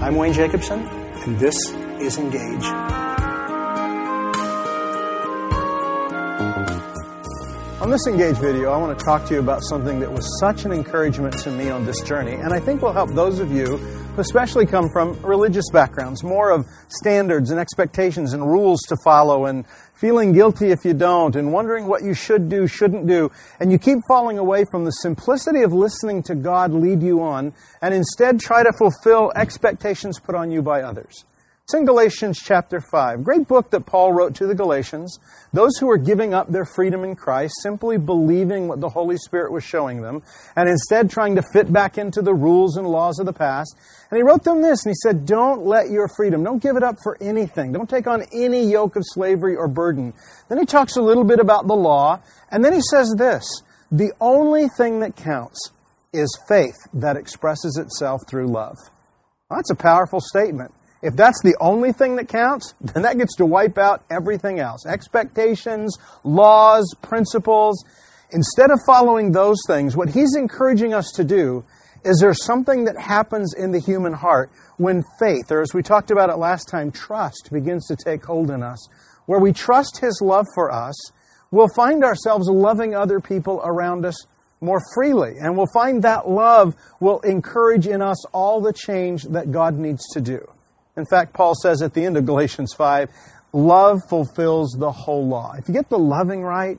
I'm 0.00 0.14
Wayne 0.14 0.32
Jacobsen, 0.32 0.86
and 0.86 1.38
this 1.40 1.56
is 2.00 2.18
Engage. 2.18 3.07
On 7.88 7.92
this 7.92 8.06
Engage 8.06 8.36
video, 8.36 8.70
I 8.70 8.76
want 8.76 8.98
to 8.98 9.02
talk 9.02 9.24
to 9.28 9.32
you 9.32 9.40
about 9.40 9.62
something 9.64 9.98
that 10.00 10.12
was 10.12 10.38
such 10.40 10.66
an 10.66 10.72
encouragement 10.72 11.38
to 11.38 11.50
me 11.50 11.70
on 11.70 11.86
this 11.86 12.02
journey, 12.02 12.34
and 12.34 12.52
I 12.52 12.60
think 12.60 12.82
will 12.82 12.92
help 12.92 13.14
those 13.14 13.38
of 13.38 13.50
you 13.50 13.78
who 13.78 14.20
especially 14.20 14.66
come 14.66 14.90
from 14.92 15.18
religious 15.22 15.64
backgrounds, 15.72 16.22
more 16.22 16.50
of 16.50 16.66
standards 16.88 17.50
and 17.50 17.58
expectations 17.58 18.34
and 18.34 18.46
rules 18.46 18.82
to 18.88 18.96
follow, 19.02 19.46
and 19.46 19.64
feeling 19.94 20.32
guilty 20.32 20.70
if 20.70 20.84
you 20.84 20.92
don't, 20.92 21.34
and 21.34 21.50
wondering 21.50 21.86
what 21.86 22.02
you 22.02 22.12
should 22.12 22.50
do, 22.50 22.66
shouldn't 22.66 23.06
do, 23.06 23.30
and 23.58 23.72
you 23.72 23.78
keep 23.78 24.00
falling 24.06 24.36
away 24.36 24.66
from 24.70 24.84
the 24.84 24.92
simplicity 24.92 25.62
of 25.62 25.72
listening 25.72 26.22
to 26.24 26.34
God 26.34 26.74
lead 26.74 27.02
you 27.02 27.22
on, 27.22 27.54
and 27.80 27.94
instead 27.94 28.38
try 28.38 28.62
to 28.62 28.72
fulfill 28.76 29.32
expectations 29.34 30.20
put 30.20 30.34
on 30.34 30.50
you 30.50 30.60
by 30.60 30.82
others. 30.82 31.24
It's 31.68 31.74
in 31.74 31.84
Galatians 31.84 32.40
chapter 32.42 32.80
5. 32.80 33.22
Great 33.22 33.46
book 33.46 33.68
that 33.72 33.84
Paul 33.84 34.14
wrote 34.14 34.34
to 34.36 34.46
the 34.46 34.54
Galatians. 34.54 35.18
Those 35.52 35.76
who 35.76 35.86
were 35.86 35.98
giving 35.98 36.32
up 36.32 36.50
their 36.50 36.64
freedom 36.64 37.04
in 37.04 37.14
Christ, 37.14 37.56
simply 37.62 37.98
believing 37.98 38.68
what 38.68 38.80
the 38.80 38.88
Holy 38.88 39.18
Spirit 39.18 39.52
was 39.52 39.64
showing 39.64 40.00
them, 40.00 40.22
and 40.56 40.66
instead 40.66 41.10
trying 41.10 41.34
to 41.34 41.42
fit 41.52 41.70
back 41.70 41.98
into 41.98 42.22
the 42.22 42.32
rules 42.32 42.78
and 42.78 42.86
laws 42.86 43.18
of 43.18 43.26
the 43.26 43.34
past. 43.34 43.76
And 44.10 44.16
he 44.16 44.22
wrote 44.22 44.44
them 44.44 44.62
this, 44.62 44.86
and 44.86 44.92
he 44.92 44.96
said, 45.02 45.26
Don't 45.26 45.66
let 45.66 45.90
your 45.90 46.08
freedom, 46.16 46.42
don't 46.42 46.62
give 46.62 46.76
it 46.76 46.82
up 46.82 46.96
for 47.02 47.18
anything. 47.20 47.70
Don't 47.72 47.90
take 47.90 48.06
on 48.06 48.24
any 48.32 48.64
yoke 48.64 48.96
of 48.96 49.02
slavery 49.04 49.54
or 49.54 49.68
burden. 49.68 50.14
Then 50.48 50.56
he 50.56 50.64
talks 50.64 50.96
a 50.96 51.02
little 51.02 51.24
bit 51.24 51.38
about 51.38 51.66
the 51.66 51.76
law, 51.76 52.22
and 52.50 52.64
then 52.64 52.72
he 52.72 52.80
says 52.80 53.14
this 53.18 53.44
The 53.92 54.12
only 54.22 54.68
thing 54.78 55.00
that 55.00 55.16
counts 55.16 55.70
is 56.14 56.34
faith 56.48 56.78
that 56.94 57.18
expresses 57.18 57.76
itself 57.76 58.22
through 58.26 58.46
love. 58.46 58.78
Well, 59.50 59.58
that's 59.58 59.70
a 59.70 59.76
powerful 59.76 60.22
statement. 60.22 60.72
If 61.02 61.14
that's 61.14 61.40
the 61.42 61.56
only 61.60 61.92
thing 61.92 62.16
that 62.16 62.28
counts, 62.28 62.74
then 62.80 63.02
that 63.02 63.18
gets 63.18 63.36
to 63.36 63.46
wipe 63.46 63.78
out 63.78 64.04
everything 64.10 64.58
else 64.58 64.86
expectations, 64.86 65.96
laws, 66.24 66.94
principles. 67.02 67.84
Instead 68.30 68.70
of 68.70 68.78
following 68.84 69.32
those 69.32 69.58
things, 69.66 69.96
what 69.96 70.10
he's 70.10 70.36
encouraging 70.36 70.92
us 70.92 71.10
to 71.16 71.24
do 71.24 71.64
is 72.04 72.18
there's 72.20 72.44
something 72.44 72.84
that 72.84 72.98
happens 72.98 73.54
in 73.54 73.72
the 73.72 73.80
human 73.80 74.12
heart 74.12 74.50
when 74.76 75.02
faith, 75.18 75.50
or 75.50 75.62
as 75.62 75.72
we 75.74 75.82
talked 75.82 76.10
about 76.10 76.30
it 76.30 76.36
last 76.36 76.68
time, 76.68 76.92
trust 76.92 77.48
begins 77.52 77.86
to 77.86 77.96
take 77.96 78.24
hold 78.24 78.50
in 78.50 78.62
us. 78.62 78.86
Where 79.26 79.40
we 79.40 79.52
trust 79.52 79.98
his 80.00 80.20
love 80.22 80.46
for 80.54 80.70
us, 80.70 80.94
we'll 81.50 81.68
find 81.74 82.04
ourselves 82.04 82.48
loving 82.48 82.94
other 82.94 83.20
people 83.20 83.60
around 83.64 84.04
us 84.04 84.26
more 84.60 84.80
freely. 84.94 85.36
And 85.38 85.56
we'll 85.56 85.66
find 85.72 86.02
that 86.02 86.28
love 86.28 86.74
will 87.00 87.20
encourage 87.20 87.86
in 87.86 88.02
us 88.02 88.24
all 88.26 88.60
the 88.60 88.72
change 88.72 89.24
that 89.24 89.52
God 89.52 89.74
needs 89.78 90.06
to 90.12 90.20
do. 90.20 90.46
In 90.98 91.06
fact, 91.06 91.32
Paul 91.32 91.54
says 91.54 91.80
at 91.80 91.94
the 91.94 92.04
end 92.04 92.16
of 92.16 92.26
Galatians 92.26 92.74
5, 92.74 93.08
love 93.52 94.00
fulfills 94.08 94.76
the 94.78 94.90
whole 94.90 95.26
law. 95.26 95.54
If 95.56 95.68
you 95.68 95.74
get 95.74 95.88
the 95.88 95.98
loving 95.98 96.42
right, 96.42 96.78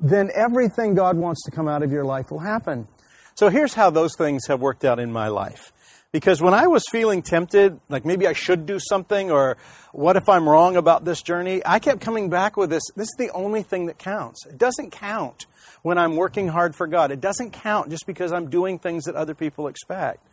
then 0.00 0.30
everything 0.34 0.94
God 0.94 1.16
wants 1.18 1.44
to 1.44 1.50
come 1.50 1.68
out 1.68 1.82
of 1.82 1.92
your 1.92 2.04
life 2.04 2.26
will 2.30 2.38
happen. 2.38 2.88
So 3.34 3.50
here's 3.50 3.74
how 3.74 3.90
those 3.90 4.16
things 4.16 4.46
have 4.46 4.60
worked 4.60 4.84
out 4.84 4.98
in 4.98 5.12
my 5.12 5.28
life. 5.28 5.72
Because 6.10 6.40
when 6.40 6.54
I 6.54 6.66
was 6.66 6.82
feeling 6.90 7.20
tempted, 7.20 7.78
like 7.90 8.06
maybe 8.06 8.26
I 8.26 8.32
should 8.32 8.64
do 8.64 8.78
something, 8.78 9.30
or 9.30 9.58
what 9.92 10.16
if 10.16 10.26
I'm 10.28 10.48
wrong 10.48 10.76
about 10.76 11.04
this 11.04 11.20
journey, 11.20 11.60
I 11.66 11.78
kept 11.78 12.00
coming 12.00 12.30
back 12.30 12.56
with 12.56 12.70
this 12.70 12.82
this 12.96 13.08
is 13.08 13.14
the 13.18 13.30
only 13.32 13.62
thing 13.62 13.86
that 13.86 13.98
counts. 13.98 14.46
It 14.46 14.56
doesn't 14.56 14.92
count 14.92 15.44
when 15.82 15.98
I'm 15.98 16.16
working 16.16 16.48
hard 16.48 16.74
for 16.74 16.86
God. 16.86 17.10
It 17.10 17.20
doesn't 17.20 17.50
count 17.50 17.90
just 17.90 18.06
because 18.06 18.32
I'm 18.32 18.48
doing 18.48 18.78
things 18.78 19.04
that 19.04 19.16
other 19.16 19.34
people 19.34 19.68
expect. 19.68 20.26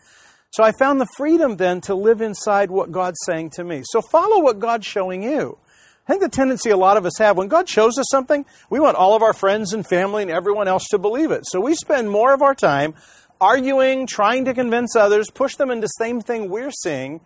So 0.55 0.63
I 0.63 0.71
found 0.71 1.01
the 1.01 1.07
freedom 1.17 1.57
then 1.57 1.81
to 1.81 1.95
live 1.95 2.21
inside 2.21 2.71
what 2.71 2.89
God's 2.89 3.19
saying 3.25 3.49
to 3.55 3.63
me. 3.65 3.81
So 3.83 4.01
follow 4.01 4.41
what 4.41 4.57
God's 4.57 4.85
showing 4.85 5.21
you. 5.21 5.57
I 6.07 6.13
think 6.13 6.21
the 6.21 6.29
tendency 6.29 6.69
a 6.69 6.77
lot 6.77 6.95
of 6.95 7.05
us 7.05 7.17
have 7.17 7.35
when 7.35 7.49
God 7.49 7.67
shows 7.67 7.97
us 7.97 8.05
something, 8.09 8.45
we 8.69 8.79
want 8.79 8.95
all 8.95 9.17
of 9.17 9.21
our 9.21 9.33
friends 9.33 9.73
and 9.73 9.85
family 9.85 10.21
and 10.21 10.31
everyone 10.31 10.69
else 10.69 10.85
to 10.91 10.97
believe 10.97 11.29
it. 11.31 11.41
So 11.45 11.59
we 11.59 11.75
spend 11.75 12.09
more 12.09 12.33
of 12.33 12.41
our 12.41 12.55
time 12.55 12.93
arguing, 13.41 14.07
trying 14.07 14.45
to 14.45 14.53
convince 14.53 14.95
others, 14.95 15.29
push 15.29 15.57
them 15.57 15.71
into 15.71 15.81
the 15.81 15.87
same 15.87 16.21
thing 16.21 16.49
we're 16.49 16.71
seeing, 16.71 17.19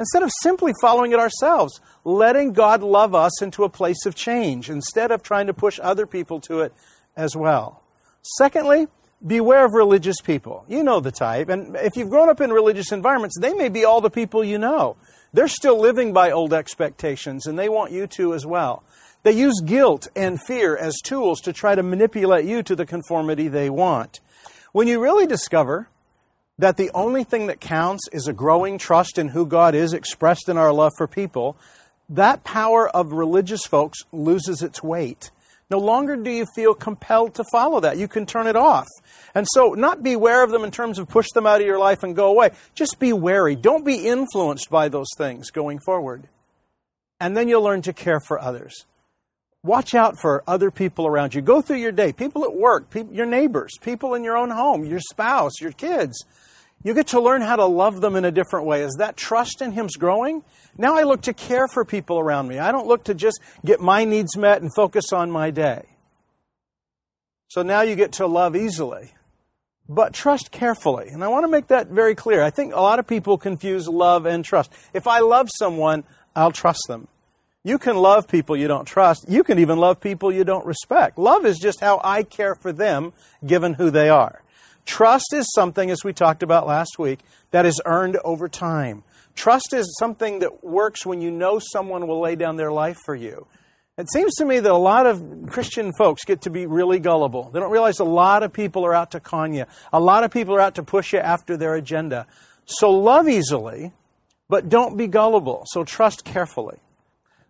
instead 0.00 0.24
of 0.24 0.32
simply 0.40 0.72
following 0.80 1.12
it 1.12 1.20
ourselves, 1.20 1.80
letting 2.02 2.52
God 2.52 2.82
love 2.82 3.14
us 3.14 3.40
into 3.40 3.62
a 3.62 3.68
place 3.68 4.06
of 4.06 4.16
change 4.16 4.68
instead 4.68 5.12
of 5.12 5.22
trying 5.22 5.46
to 5.46 5.54
push 5.54 5.78
other 5.80 6.04
people 6.04 6.40
to 6.40 6.62
it 6.62 6.72
as 7.16 7.36
well. 7.36 7.80
Secondly, 8.22 8.88
beware 9.26 9.64
of 9.64 9.74
religious 9.74 10.20
people. 10.20 10.64
You 10.68 10.82
know 10.82 11.00
the 11.00 11.12
type. 11.12 11.48
And 11.48 11.76
if 11.76 11.96
you've 11.96 12.10
grown 12.10 12.28
up 12.28 12.40
in 12.40 12.50
religious 12.52 12.92
environments, 12.92 13.38
they 13.38 13.54
may 13.54 13.68
be 13.68 13.84
all 13.84 14.00
the 14.00 14.10
people 14.10 14.44
you 14.44 14.58
know. 14.58 14.96
They're 15.32 15.48
still 15.48 15.80
living 15.80 16.12
by 16.12 16.30
old 16.30 16.52
expectations, 16.52 17.46
and 17.46 17.58
they 17.58 17.68
want 17.68 17.92
you 17.92 18.06
to 18.08 18.34
as 18.34 18.44
well. 18.44 18.82
They 19.22 19.32
use 19.32 19.60
guilt 19.64 20.08
and 20.16 20.42
fear 20.42 20.76
as 20.76 20.96
tools 21.02 21.40
to 21.42 21.52
try 21.52 21.74
to 21.74 21.82
manipulate 21.82 22.44
you 22.44 22.62
to 22.64 22.74
the 22.74 22.84
conformity 22.84 23.48
they 23.48 23.70
want. 23.70 24.20
When 24.72 24.88
you 24.88 25.00
really 25.00 25.26
discover 25.26 25.88
that 26.58 26.76
the 26.76 26.90
only 26.92 27.24
thing 27.24 27.46
that 27.46 27.60
counts 27.60 28.08
is 28.12 28.26
a 28.26 28.32
growing 28.32 28.78
trust 28.78 29.18
in 29.18 29.28
who 29.28 29.46
God 29.46 29.74
is 29.74 29.92
expressed 29.92 30.48
in 30.48 30.56
our 30.56 30.72
love 30.72 30.92
for 30.98 31.06
people, 31.06 31.56
that 32.08 32.44
power 32.44 32.88
of 32.88 33.12
religious 33.12 33.64
folks 33.64 34.00
loses 34.12 34.60
its 34.60 34.82
weight. 34.82 35.30
No 35.70 35.78
longer 35.78 36.16
do 36.16 36.30
you 36.30 36.46
feel 36.54 36.74
compelled 36.74 37.34
to 37.36 37.44
follow 37.50 37.80
that. 37.80 37.96
You 37.96 38.06
can 38.06 38.26
turn 38.26 38.46
it 38.46 38.56
off. 38.56 38.86
And 39.34 39.46
so, 39.54 39.70
not 39.70 40.02
beware 40.02 40.44
of 40.44 40.50
them 40.50 40.64
in 40.64 40.70
terms 40.70 40.98
of 40.98 41.08
push 41.08 41.28
them 41.34 41.46
out 41.46 41.60
of 41.60 41.66
your 41.66 41.78
life 41.78 42.02
and 42.02 42.14
go 42.14 42.26
away. 42.26 42.50
Just 42.74 42.98
be 42.98 43.12
wary. 43.12 43.56
Don't 43.56 43.84
be 43.84 44.06
influenced 44.06 44.68
by 44.68 44.88
those 44.88 45.08
things 45.16 45.50
going 45.50 45.78
forward. 45.78 46.28
And 47.20 47.36
then 47.36 47.48
you'll 47.48 47.62
learn 47.62 47.82
to 47.82 47.92
care 47.92 48.20
for 48.20 48.38
others. 48.38 48.84
Watch 49.64 49.94
out 49.94 50.18
for 50.20 50.42
other 50.46 50.72
people 50.72 51.06
around 51.06 51.34
you. 51.34 51.40
Go 51.40 51.62
through 51.62 51.76
your 51.76 51.92
day. 51.92 52.12
People 52.12 52.44
at 52.44 52.54
work, 52.54 52.92
your 53.12 53.26
neighbors, 53.26 53.70
people 53.80 54.14
in 54.14 54.24
your 54.24 54.36
own 54.36 54.50
home, 54.50 54.84
your 54.84 54.98
spouse, 54.98 55.60
your 55.60 55.70
kids. 55.70 56.24
You 56.84 56.94
get 56.94 57.08
to 57.08 57.20
learn 57.20 57.42
how 57.42 57.56
to 57.56 57.64
love 57.64 58.00
them 58.00 58.16
in 58.16 58.24
a 58.24 58.30
different 58.30 58.66
way. 58.66 58.82
As 58.82 58.94
that 58.98 59.16
trust 59.16 59.62
in 59.62 59.72
Him's 59.72 59.96
growing, 59.96 60.42
now 60.76 60.96
I 60.96 61.04
look 61.04 61.22
to 61.22 61.32
care 61.32 61.68
for 61.68 61.84
people 61.84 62.18
around 62.18 62.48
me. 62.48 62.58
I 62.58 62.72
don't 62.72 62.88
look 62.88 63.04
to 63.04 63.14
just 63.14 63.40
get 63.64 63.80
my 63.80 64.04
needs 64.04 64.36
met 64.36 64.62
and 64.62 64.70
focus 64.74 65.12
on 65.12 65.30
my 65.30 65.50
day. 65.50 65.84
So 67.48 67.62
now 67.62 67.82
you 67.82 67.94
get 67.94 68.12
to 68.12 68.26
love 68.26 68.56
easily, 68.56 69.12
but 69.88 70.14
trust 70.14 70.50
carefully. 70.50 71.08
And 71.08 71.22
I 71.22 71.28
want 71.28 71.44
to 71.44 71.48
make 71.48 71.68
that 71.68 71.88
very 71.88 72.14
clear. 72.14 72.42
I 72.42 72.50
think 72.50 72.74
a 72.74 72.80
lot 72.80 72.98
of 72.98 73.06
people 73.06 73.38
confuse 73.38 73.86
love 73.86 74.26
and 74.26 74.44
trust. 74.44 74.72
If 74.92 75.06
I 75.06 75.20
love 75.20 75.50
someone, 75.58 76.04
I'll 76.34 76.52
trust 76.52 76.84
them. 76.88 77.08
You 77.62 77.78
can 77.78 77.96
love 77.96 78.26
people 78.26 78.56
you 78.56 78.66
don't 78.66 78.86
trust. 78.86 79.26
You 79.28 79.44
can 79.44 79.60
even 79.60 79.78
love 79.78 80.00
people 80.00 80.32
you 80.32 80.42
don't 80.42 80.66
respect. 80.66 81.16
Love 81.16 81.46
is 81.46 81.58
just 81.58 81.80
how 81.80 82.00
I 82.02 82.24
care 82.24 82.56
for 82.56 82.72
them 82.72 83.12
given 83.46 83.74
who 83.74 83.90
they 83.90 84.08
are. 84.08 84.42
Trust 84.84 85.32
is 85.32 85.50
something, 85.54 85.90
as 85.90 86.04
we 86.04 86.12
talked 86.12 86.42
about 86.42 86.66
last 86.66 86.98
week, 86.98 87.20
that 87.50 87.64
is 87.64 87.80
earned 87.84 88.18
over 88.24 88.48
time. 88.48 89.04
Trust 89.34 89.72
is 89.72 89.96
something 89.98 90.40
that 90.40 90.62
works 90.64 91.06
when 91.06 91.20
you 91.20 91.30
know 91.30 91.58
someone 91.58 92.06
will 92.06 92.20
lay 92.20 92.36
down 92.36 92.56
their 92.56 92.72
life 92.72 92.98
for 93.04 93.14
you. 93.14 93.46
It 93.98 94.10
seems 94.10 94.34
to 94.36 94.44
me 94.44 94.58
that 94.58 94.70
a 94.70 94.76
lot 94.76 95.06
of 95.06 95.46
Christian 95.48 95.92
folks 95.98 96.24
get 96.24 96.42
to 96.42 96.50
be 96.50 96.66
really 96.66 96.98
gullible. 96.98 97.50
They 97.50 97.60
don't 97.60 97.70
realize 97.70 98.00
a 98.00 98.04
lot 98.04 98.42
of 98.42 98.52
people 98.52 98.84
are 98.86 98.94
out 98.94 99.10
to 99.12 99.20
con 99.20 99.52
you. 99.52 99.66
A 99.92 100.00
lot 100.00 100.24
of 100.24 100.30
people 100.30 100.54
are 100.54 100.60
out 100.60 100.74
to 100.76 100.82
push 100.82 101.12
you 101.12 101.18
after 101.18 101.56
their 101.56 101.74
agenda. 101.74 102.26
So 102.64 102.90
love 102.90 103.28
easily, 103.28 103.92
but 104.48 104.68
don't 104.68 104.96
be 104.96 105.06
gullible. 105.06 105.64
So 105.66 105.84
trust 105.84 106.24
carefully. 106.24 106.78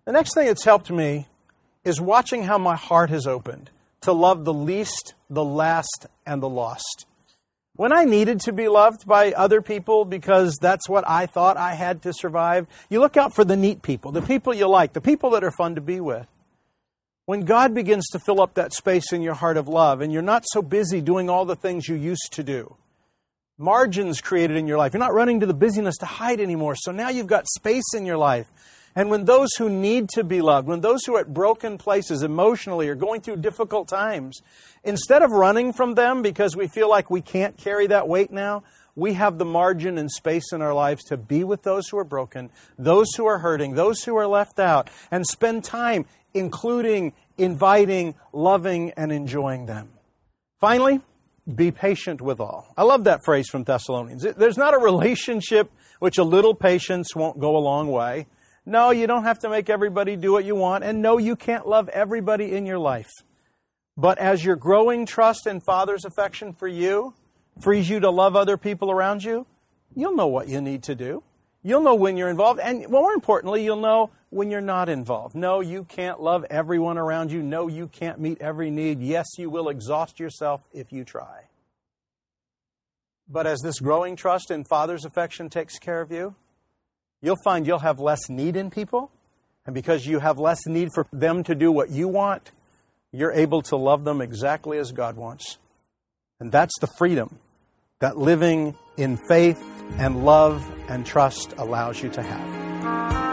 The 0.05 0.13
next 0.13 0.35
thing 0.35 0.47
that's 0.47 0.65
helped 0.65 0.91
me 0.91 1.29
is 1.85 2.01
watching 2.01 2.43
how 2.45 2.59
my 2.59 2.75
heart 2.77 3.11
has 3.11 3.27
opened 3.27 3.71
to 4.01 4.13
love 4.13 4.45
the 4.45 4.53
least, 4.53 5.15
the 5.31 5.45
last, 5.45 6.07
and 6.27 6.43
the 6.43 6.49
lost. 6.49 7.07
When 7.75 7.93
I 7.93 8.05
needed 8.05 8.41
to 8.41 8.53
be 8.53 8.69
loved 8.69 9.07
by 9.07 9.33
other 9.33 9.63
people 9.63 10.05
because 10.05 10.59
that's 10.61 10.89
what 10.91 11.09
I 11.09 11.25
thought 11.25 11.57
I 11.57 11.75
had 11.75 12.03
to 12.03 12.13
survive, 12.13 12.67
you 12.91 13.01
look 13.01 13.17
out 13.17 13.35
for 13.35 13.45
the 13.45 13.57
neat 13.57 13.81
people, 13.81 14.13
the 14.13 14.21
people 14.21 14.53
you 14.53 14.69
like, 14.69 14.93
the 14.93 15.01
people 15.01 15.31
that 15.31 15.43
are 15.43 15.51
fun 15.51 15.75
to 15.77 15.81
be 15.81 15.99
with. 15.99 16.27
When 17.25 17.43
God 17.43 17.75
begins 17.75 18.07
to 18.09 18.19
fill 18.19 18.43
up 18.43 18.55
that 18.55 18.75
space 18.75 19.13
in 19.13 19.23
your 19.23 19.35
heart 19.35 19.57
of 19.57 19.69
love 19.69 20.03
and 20.03 20.13
you're 20.13 20.21
not 20.21 20.45
so 20.53 20.61
busy 20.61 21.01
doing 21.01 21.31
all 21.31 21.47
the 21.47 21.57
things 21.57 21.89
you 21.89 21.95
used 21.95 22.33
to 22.33 22.43
do, 22.43 22.77
margins 23.57 24.21
created 24.21 24.57
in 24.57 24.67
your 24.67 24.77
life. 24.77 24.93
You're 24.93 25.01
not 25.01 25.15
running 25.15 25.41
to 25.41 25.47
the 25.47 25.55
busyness 25.55 25.97
to 25.99 26.07
hide 26.07 26.41
anymore. 26.41 26.75
So 26.77 26.93
now 26.93 27.09
you've 27.09 27.27
got 27.27 27.47
space 27.49 27.95
in 27.95 28.05
your 28.05 28.19
life. 28.19 28.51
And 28.95 29.11
when 29.11 29.25
those 29.25 29.55
who 29.57 29.71
need 29.71 30.09
to 30.11 30.25
be 30.25 30.43
loved, 30.43 30.69
when 30.69 30.81
those 30.81 31.05
who 31.05 31.17
are 31.17 31.21
at 31.21 31.33
broken 31.33 31.79
places 31.79 32.23
emotionally 32.23 32.89
are 32.89 32.95
going 32.95 33.23
through 33.23 33.37
difficult 33.37 33.89
times, 33.89 34.41
instead 34.85 35.23
of 35.23 35.31
running 35.31 35.73
from 35.73 35.95
them 35.95 36.23
because 36.23 36.57
we 36.57 36.69
feel 36.69 36.91
like 36.91 37.11
we 37.11 37.23
can't 37.23 37.57
carry 37.57 37.87
that 37.87 38.07
weight 38.07 38.31
now, 38.31 38.63
we 38.95 39.15
have 39.15 39.39
the 39.39 39.45
margin 39.45 39.97
and 39.97 40.11
space 40.11 40.53
in 40.53 40.61
our 40.61 40.75
lives 40.75 41.05
to 41.05 41.17
be 41.17 41.45
with 41.45 41.63
those 41.63 41.89
who 41.89 41.97
are 41.97 42.05
broken, 42.05 42.51
those 42.79 43.09
who 43.17 43.25
are 43.25 43.39
hurting, 43.39 43.75
those 43.75 44.03
who 44.05 44.17
are 44.17 44.27
left 44.27 44.59
out, 44.59 44.91
and 45.11 45.27
spend 45.27 45.65
time 45.65 46.05
including, 46.35 47.13
inviting, 47.39 48.15
loving, 48.33 48.91
and 48.97 49.13
enjoying 49.13 49.67
them. 49.67 49.91
Finally, 50.61 51.01
be 51.55 51.71
patient 51.71 52.21
with 52.21 52.41
all. 52.41 52.73
I 52.77 52.85
love 52.85 53.05
that 53.05 53.25
phrase 53.25 53.49
from 53.49 53.65
Thessalonians. 53.65 54.23
There's 54.23 54.59
not 54.59 54.75
a 54.75 54.79
relationship 54.79 55.71
which 55.99 56.19
a 56.19 56.25
little 56.25 56.55
patience 56.55 57.17
won't 57.17 57.41
go 57.41 57.57
a 57.57 57.59
long 57.59 57.89
way. 57.91 58.27
No, 58.65 58.91
you 58.91 59.07
don't 59.07 59.25
have 59.25 59.41
to 59.41 59.49
make 59.49 59.69
everybody 59.69 60.17
do 60.17 60.33
what 60.33 60.45
you 60.45 60.55
want. 60.55 60.85
And 60.85 61.03
no, 61.03 61.19
you 61.19 61.35
can't 61.35 61.67
love 61.67 61.89
everybody 61.89 62.53
in 62.55 62.65
your 62.65 62.79
life. 62.79 63.11
But 63.97 64.19
as 64.19 64.45
your 64.45 64.57
growing 64.57 65.05
trust 65.05 65.47
in 65.47 65.61
Father's 65.61 66.05
affection 66.05 66.53
for 66.53 66.69
you 66.69 67.15
frees 67.61 67.89
you 67.91 68.01
to 68.01 68.11
love 68.11 68.37
other 68.37 68.57
people 68.57 68.91
around 68.91 69.25
you, 69.25 69.47
you'll 69.95 70.15
know 70.15 70.29
what 70.29 70.49
you 70.49 70.61
need 70.61 70.83
to 70.85 70.95
do. 70.95 71.23
You'll 71.63 71.83
know 71.83 71.95
when 71.95 72.17
you're 72.17 72.31
involved. 72.31 72.61
And 72.61 72.89
more 72.89 73.13
importantly, 73.13 73.65
you'll 73.65 73.77
know 73.77 74.11
when 74.31 74.51
you're 74.51 74.61
not 74.61 74.89
involved. 74.89 75.35
No, 75.35 75.61
you 75.61 75.85
can't 75.85 76.21
love 76.21 76.45
everyone 76.49 76.99
around 76.99 77.31
you. 77.31 77.43
No, 77.43 77.69
you 77.69 77.87
can't 77.87 78.19
meet 78.19 78.41
every 78.41 78.71
need. 78.71 79.01
Yes, 79.01 79.27
you 79.39 79.51
will 79.51 79.69
exhaust 79.69 80.19
yourself 80.19 80.63
if 80.73 80.93
you 80.93 81.05
try. 81.05 81.49
But 83.29 83.47
as 83.47 83.61
this 83.61 83.79
growing 83.79 84.17
trust 84.17 84.51
in 84.51 84.65
Father's 84.65 85.05
affection 85.05 85.51
takes 85.51 85.79
care 85.79 86.01
of 86.01 86.11
you, 86.11 86.35
you'll 87.23 87.39
find 87.43 87.67
you'll 87.67 87.79
have 87.79 88.01
less 88.01 88.29
need 88.29 88.57
in 88.57 88.71
people. 88.71 89.11
And 89.65 89.75
because 89.75 90.07
you 90.07 90.19
have 90.19 90.39
less 90.39 90.67
need 90.67 90.89
for 90.93 91.07
them 91.13 91.45
to 91.45 91.55
do 91.55 91.71
what 91.71 91.89
you 91.89 92.09
want, 92.09 92.51
you're 93.13 93.33
able 93.33 93.63
to 93.63 93.77
love 93.77 94.05
them 94.05 94.21
exactly 94.21 94.79
as 94.79 94.91
God 94.93 95.17
wants. 95.17 95.59
And 96.41 96.51
that's 96.51 96.77
the 96.81 96.89
freedom 96.99 97.39
that 98.01 98.19
living 98.19 98.75
in 98.97 99.17
faith 99.29 99.63
and 99.99 100.25
love 100.25 100.69
and 100.89 101.07
trust 101.07 101.55
allows 101.59 102.03
you 102.03 102.09
to 102.11 102.23
have. 102.23 103.32